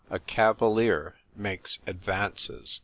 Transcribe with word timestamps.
A 0.09 0.17
CAVALIER 0.17 1.13
MAKES 1.35 1.77
ADVANCES. 1.85 2.79